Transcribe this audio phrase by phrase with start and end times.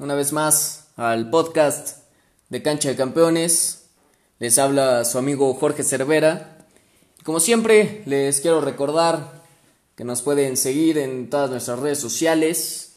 [0.00, 1.98] una vez más al podcast
[2.48, 3.84] de Cancha de Campeones.
[4.40, 6.66] Les habla su amigo Jorge Cervera.
[7.22, 9.44] Como siempre, les quiero recordar
[9.94, 12.96] que nos pueden seguir en todas nuestras redes sociales.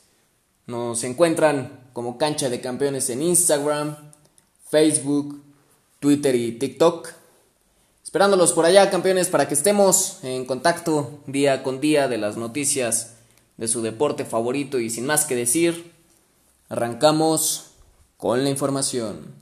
[0.66, 3.96] Nos encuentran como Cancha de Campeones en Instagram,
[4.68, 5.44] Facebook,
[6.00, 7.10] Twitter y TikTok.
[8.04, 13.18] Esperándolos por allá, campeones, para que estemos en contacto día con día de las noticias
[13.58, 15.97] de su deporte favorito y sin más que decir,
[16.70, 17.72] arrancamos
[18.18, 19.34] con la información.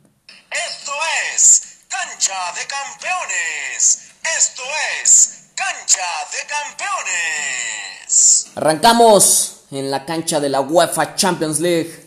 [0.52, 0.92] Esto
[1.34, 4.12] es Cancha de Campeones.
[4.38, 4.62] Esto
[5.02, 8.48] es Cancha de Campeones.
[8.56, 12.06] Arrancamos en la cancha de la UEFA Champions League.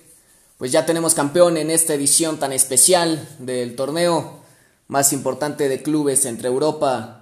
[0.56, 4.44] Pues ya tenemos campeón en esta edición tan especial del torneo
[4.88, 7.19] más importante de clubes entre Europa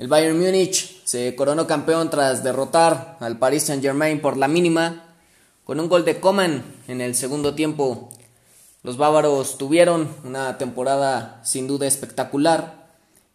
[0.00, 5.09] el Bayern Múnich se coronó campeón tras derrotar al Paris Saint-Germain por la mínima
[5.64, 8.10] con un gol de Coman en el segundo tiempo.
[8.82, 12.88] Los bávaros tuvieron una temporada sin duda espectacular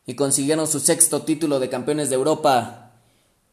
[0.06, 2.92] y consiguieron su sexto título de campeones de Europa.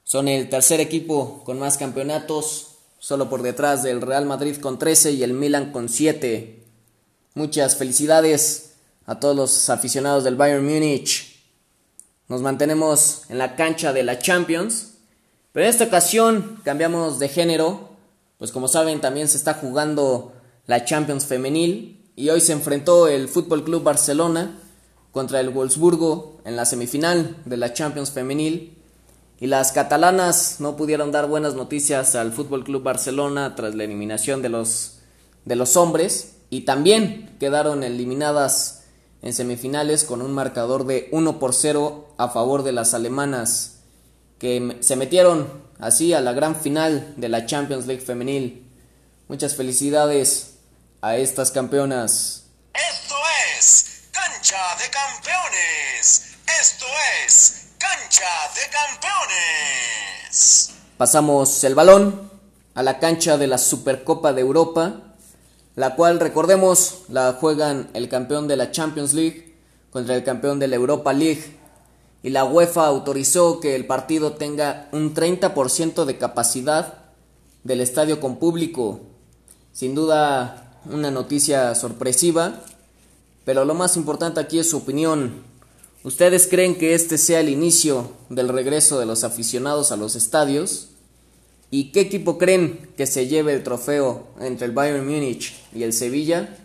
[0.04, 5.12] Son el tercer equipo con más campeonatos, solo por detrás del Real Madrid con 13
[5.12, 6.64] y el Milan con 7.
[7.34, 8.74] Muchas felicidades
[9.06, 11.32] a todos los aficionados del Bayern Múnich.
[12.28, 14.94] Nos mantenemos en la cancha de la Champions.
[15.52, 17.91] Pero en esta ocasión cambiamos de género.
[18.42, 20.32] Pues como saben también se está jugando
[20.66, 22.10] la Champions femenil.
[22.16, 24.58] Y hoy se enfrentó el Fútbol Club Barcelona
[25.12, 28.76] contra el Wolfsburgo en la semifinal de la Champions femenil.
[29.38, 34.42] Y las catalanas no pudieron dar buenas noticias al Fútbol Club Barcelona tras la eliminación
[34.42, 34.98] de los,
[35.44, 36.38] de los hombres.
[36.50, 38.86] Y también quedaron eliminadas
[39.22, 43.81] en semifinales con un marcador de 1 por 0 a favor de las alemanas
[44.42, 45.48] que se metieron
[45.78, 48.68] así a la gran final de la Champions League femenil.
[49.28, 50.54] Muchas felicidades
[51.00, 52.46] a estas campeonas.
[52.74, 53.14] Esto
[53.56, 56.34] es Cancha de Campeones.
[56.60, 56.86] Esto
[57.24, 58.26] es Cancha
[58.56, 60.70] de Campeones.
[60.96, 62.28] Pasamos el balón
[62.74, 65.14] a la cancha de la Supercopa de Europa
[65.76, 69.54] la cual recordemos la juegan el campeón de la Champions League
[69.90, 71.61] contra el campeón de la Europa League
[72.22, 76.98] y la UEFA autorizó que el partido tenga un 30% de capacidad
[77.64, 79.00] del estadio con público.
[79.72, 82.60] Sin duda una noticia sorpresiva,
[83.44, 85.42] pero lo más importante aquí es su opinión.
[86.04, 90.88] ¿Ustedes creen que este sea el inicio del regreso de los aficionados a los estadios?
[91.70, 95.92] ¿Y qué equipo creen que se lleve el trofeo entre el Bayern Múnich y el
[95.92, 96.56] Sevilla?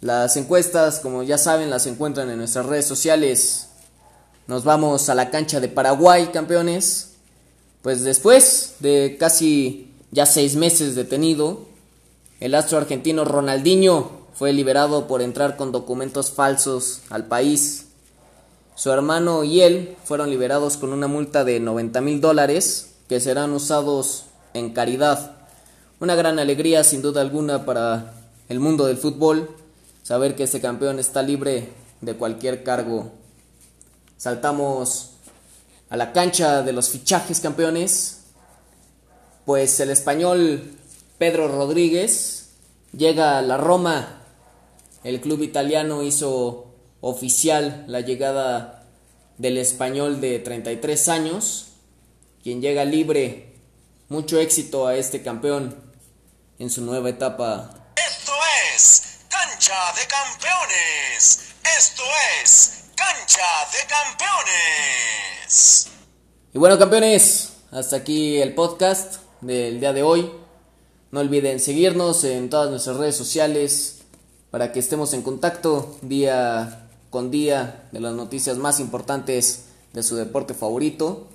[0.00, 3.69] Las encuestas, como ya saben, las encuentran en nuestras redes sociales.
[4.50, 7.12] Nos vamos a la cancha de Paraguay, campeones.
[7.82, 11.66] Pues después de casi ya seis meses detenido,
[12.40, 17.90] el astro argentino Ronaldinho fue liberado por entrar con documentos falsos al país.
[18.74, 23.52] Su hermano y él fueron liberados con una multa de 90 mil dólares que serán
[23.52, 25.36] usados en caridad.
[26.00, 28.14] Una gran alegría sin duda alguna para
[28.48, 29.48] el mundo del fútbol
[30.02, 31.68] saber que este campeón está libre
[32.00, 33.19] de cualquier cargo.
[34.20, 35.12] Saltamos
[35.88, 38.24] a la cancha de los fichajes campeones.
[39.46, 40.76] Pues el español
[41.16, 42.50] Pedro Rodríguez
[42.92, 44.20] llega a la Roma.
[45.04, 46.66] El club italiano hizo
[47.00, 48.86] oficial la llegada
[49.38, 51.68] del español de 33 años
[52.42, 53.54] quien llega libre.
[54.10, 55.82] Mucho éxito a este campeón
[56.58, 57.70] en su nueva etapa.
[57.96, 58.32] Esto
[58.76, 61.54] es Cancha de Campeones.
[61.78, 62.02] Esto
[62.42, 63.40] es Cancha
[63.72, 65.88] de Campeones.
[66.52, 70.30] Y bueno, campeones, hasta aquí el podcast del día de hoy.
[71.10, 74.02] No olviden seguirnos en todas nuestras redes sociales
[74.50, 79.64] para que estemos en contacto día con día de las noticias más importantes
[79.94, 81.26] de su deporte favorito.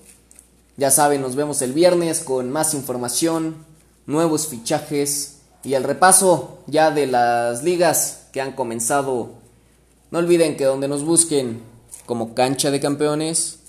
[0.78, 3.66] Ya saben, nos vemos el viernes con más información,
[4.06, 9.44] nuevos fichajes y el repaso ya de las ligas que han comenzado.
[10.12, 11.64] No olviden que donde nos busquen
[12.06, 13.60] como cancha de campeones,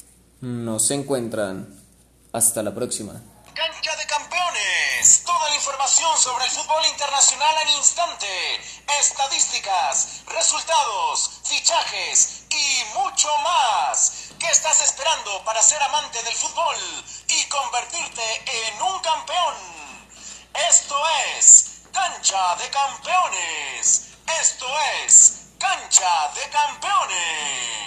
[0.40, 1.82] nos encuentran.
[2.32, 3.14] Hasta la próxima.
[3.54, 5.22] Cancha de campeones.
[5.24, 8.26] Toda la información sobre el fútbol internacional en instante,
[9.00, 14.32] estadísticas, resultados, fichajes y mucho más.
[14.38, 16.76] ¿Qué estás esperando para ser amante del fútbol
[17.28, 19.54] y convertirte en un campeón?
[20.68, 20.96] Esto
[21.38, 24.08] es Cancha de Campeones.
[24.42, 24.66] Esto
[25.06, 25.35] es
[25.66, 27.85] Cancha de Campeones.